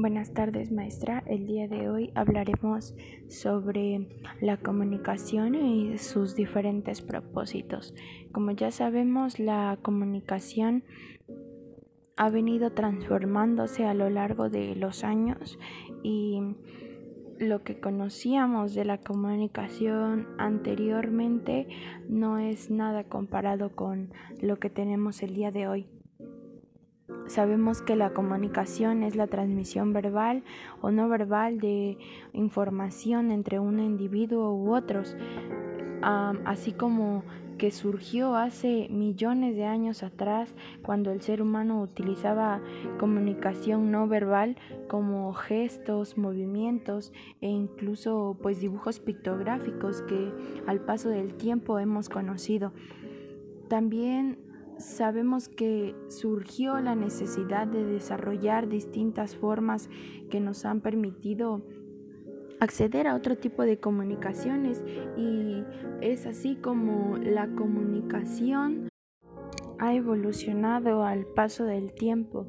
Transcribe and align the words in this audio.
Buenas 0.00 0.32
tardes 0.32 0.72
maestra, 0.72 1.22
el 1.26 1.46
día 1.46 1.68
de 1.68 1.90
hoy 1.90 2.10
hablaremos 2.14 2.94
sobre 3.28 4.08
la 4.40 4.56
comunicación 4.56 5.54
y 5.54 5.98
sus 5.98 6.34
diferentes 6.34 7.02
propósitos. 7.02 7.94
Como 8.32 8.52
ya 8.52 8.70
sabemos, 8.70 9.38
la 9.38 9.78
comunicación 9.82 10.84
ha 12.16 12.30
venido 12.30 12.72
transformándose 12.72 13.84
a 13.84 13.92
lo 13.92 14.08
largo 14.08 14.48
de 14.48 14.74
los 14.74 15.04
años 15.04 15.58
y 16.02 16.40
lo 17.38 17.62
que 17.62 17.78
conocíamos 17.78 18.74
de 18.74 18.86
la 18.86 19.02
comunicación 19.02 20.28
anteriormente 20.38 21.68
no 22.08 22.38
es 22.38 22.70
nada 22.70 23.04
comparado 23.04 23.76
con 23.76 24.14
lo 24.40 24.58
que 24.58 24.70
tenemos 24.70 25.22
el 25.22 25.34
día 25.34 25.50
de 25.50 25.68
hoy. 25.68 25.99
Sabemos 27.30 27.80
que 27.80 27.94
la 27.94 28.10
comunicación 28.10 29.04
es 29.04 29.14
la 29.14 29.28
transmisión 29.28 29.92
verbal 29.92 30.42
o 30.80 30.90
no 30.90 31.08
verbal 31.08 31.60
de 31.60 31.96
información 32.32 33.30
entre 33.30 33.60
un 33.60 33.78
individuo 33.78 34.52
u 34.52 34.74
otros, 34.74 35.16
así 36.02 36.72
como 36.72 37.22
que 37.56 37.70
surgió 37.70 38.34
hace 38.34 38.88
millones 38.90 39.54
de 39.54 39.64
años 39.64 40.02
atrás 40.02 40.52
cuando 40.82 41.12
el 41.12 41.22
ser 41.22 41.40
humano 41.40 41.80
utilizaba 41.80 42.60
comunicación 42.98 43.92
no 43.92 44.08
verbal 44.08 44.56
como 44.88 45.32
gestos, 45.32 46.18
movimientos 46.18 47.12
e 47.40 47.46
incluso 47.48 48.36
pues 48.42 48.60
dibujos 48.60 48.98
pictográficos 48.98 50.02
que 50.02 50.32
al 50.66 50.80
paso 50.80 51.10
del 51.10 51.34
tiempo 51.34 51.78
hemos 51.78 52.08
conocido. 52.08 52.72
También 53.68 54.49
sabemos 54.80 55.48
que 55.48 55.94
surgió 56.08 56.80
la 56.80 56.94
necesidad 56.94 57.66
de 57.66 57.84
desarrollar 57.84 58.68
distintas 58.68 59.36
formas 59.36 59.88
que 60.30 60.40
nos 60.40 60.64
han 60.64 60.80
permitido 60.80 61.62
acceder 62.60 63.06
a 63.06 63.14
otro 63.14 63.36
tipo 63.36 63.62
de 63.62 63.78
comunicaciones 63.78 64.82
y 65.16 65.64
es 66.00 66.26
así 66.26 66.56
como 66.56 67.16
la 67.16 67.48
comunicación 67.48 68.88
ha 69.78 69.94
evolucionado 69.94 71.04
al 71.04 71.24
paso 71.26 71.64
del 71.64 71.92
tiempo 71.92 72.46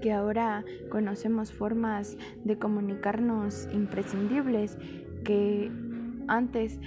que 0.00 0.12
ahora 0.12 0.64
conocemos 0.90 1.52
formas 1.52 2.16
de 2.44 2.58
comunicarnos 2.58 3.68
imprescindibles 3.72 4.76
que 5.24 5.70
antes 6.28 6.78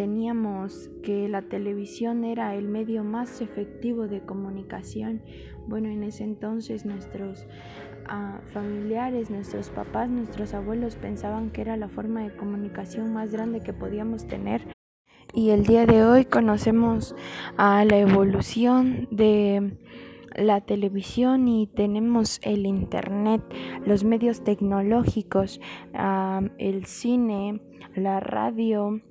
teníamos 0.00 0.88
que 1.02 1.28
la 1.28 1.42
televisión 1.42 2.24
era 2.24 2.54
el 2.54 2.66
medio 2.68 3.04
más 3.04 3.42
efectivo 3.42 4.08
de 4.08 4.22
comunicación. 4.22 5.20
Bueno, 5.68 5.90
en 5.90 6.04
ese 6.04 6.24
entonces 6.24 6.86
nuestros 6.86 7.46
ah, 8.06 8.40
familiares, 8.50 9.28
nuestros 9.28 9.68
papás, 9.68 10.08
nuestros 10.08 10.54
abuelos 10.54 10.96
pensaban 10.96 11.50
que 11.50 11.60
era 11.60 11.76
la 11.76 11.90
forma 11.90 12.22
de 12.22 12.34
comunicación 12.34 13.12
más 13.12 13.30
grande 13.30 13.60
que 13.60 13.74
podíamos 13.74 14.26
tener. 14.26 14.62
Y 15.34 15.50
el 15.50 15.66
día 15.66 15.84
de 15.84 16.02
hoy 16.02 16.24
conocemos 16.24 17.14
a 17.58 17.84
la 17.84 17.98
evolución 17.98 19.06
de 19.10 19.76
la 20.34 20.62
televisión 20.62 21.46
y 21.46 21.66
tenemos 21.66 22.40
el 22.42 22.64
internet, 22.64 23.42
los 23.84 24.04
medios 24.04 24.44
tecnológicos, 24.44 25.60
ah, 25.92 26.40
el 26.56 26.86
cine, 26.86 27.60
la 27.94 28.20
radio, 28.20 29.02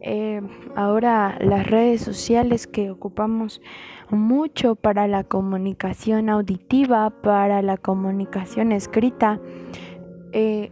eh, 0.00 0.40
ahora 0.76 1.38
las 1.40 1.66
redes 1.66 2.02
sociales 2.02 2.66
que 2.66 2.90
ocupamos 2.90 3.60
mucho 4.10 4.74
para 4.74 5.08
la 5.08 5.24
comunicación 5.24 6.28
auditiva, 6.28 7.10
para 7.10 7.62
la 7.62 7.76
comunicación 7.76 8.72
escrita, 8.72 9.40
eh, 10.32 10.70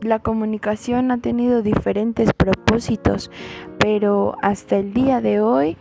la 0.00 0.18
comunicación 0.18 1.10
ha 1.10 1.18
tenido 1.18 1.62
diferentes 1.62 2.32
propósitos, 2.32 3.30
pero 3.78 4.36
hasta 4.42 4.76
el 4.76 4.92
día 4.92 5.20
de 5.20 5.40
hoy 5.40 5.76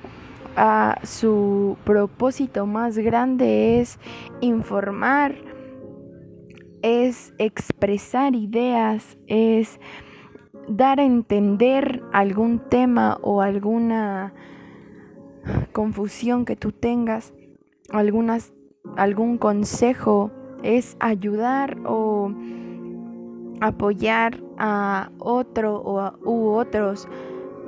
su 1.04 1.78
propósito 1.84 2.66
más 2.66 2.98
grande 2.98 3.82
es 3.82 4.00
informar, 4.42 5.36
es 6.82 7.34
expresar 7.38 8.36
ideas, 8.36 9.18
es 9.28 9.80
dar 10.68 11.00
a 11.00 11.04
entender 11.04 12.02
algún 12.12 12.60
tema 12.60 13.18
o 13.22 13.42
alguna 13.42 14.34
confusión 15.72 16.46
que 16.46 16.56
tú 16.56 16.72
tengas, 16.72 17.34
algunas, 17.90 18.54
algún 18.96 19.38
consejo, 19.38 20.32
es 20.64 20.96
ayudar 21.00 21.78
o 21.86 22.32
apoyar 23.60 24.42
a 24.58 25.12
otro 25.20 25.76
o 25.76 26.14
u 26.24 26.50
otros. 26.50 27.08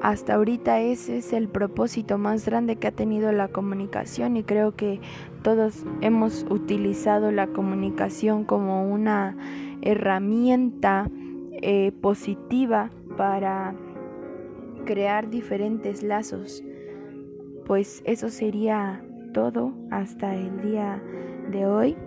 Hasta 0.02 0.36
ahorita 0.36 0.82
ese 0.82 1.18
es 1.18 1.34
el 1.34 1.48
propósito 1.48 2.18
más 2.18 2.46
grande 2.46 2.76
que 2.76 2.88
ha 2.88 2.92
tenido 2.92 3.32
la 3.32 3.48
comunicación 3.48 4.38
y 4.38 4.44
creo 4.44 4.76
que 4.76 5.00
todos 5.42 5.86
hemos 6.02 6.46
utilizado 6.50 7.32
la 7.32 7.48
comunicación 7.48 8.44
como 8.44 8.92
una 8.92 9.36
herramienta 9.82 11.10
eh, 11.62 11.92
positiva 12.02 12.90
para 13.18 13.76
crear 14.86 15.30
diferentes 15.30 16.04
lazos. 16.04 16.64
Pues 17.66 18.02
eso 18.06 18.30
sería 18.30 19.04
todo 19.34 19.74
hasta 19.92 20.36
el 20.36 20.62
día 20.62 21.02
de 21.52 21.66
hoy. 21.66 21.98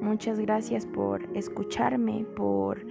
Muchas 0.00 0.38
gracias 0.38 0.86
por 0.86 1.22
escucharme, 1.36 2.26
por 2.36 2.84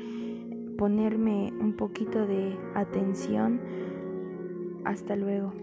ponerme 0.78 1.54
un 1.60 1.74
poquito 1.74 2.26
de 2.26 2.58
atención. 2.74 3.60
Hasta 4.84 5.16
luego. 5.16 5.54